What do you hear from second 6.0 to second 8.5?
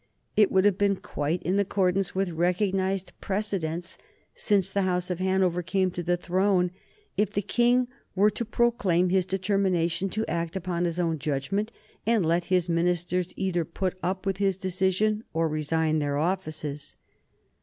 the throne if the King were to